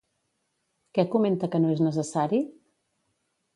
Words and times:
Què 0.99 1.05
comenta 1.17 1.51
que 1.55 1.63
no 1.67 1.75
és 1.75 1.85
necessari? 1.89 2.43